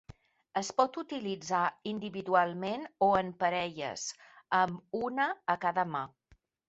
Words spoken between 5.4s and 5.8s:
a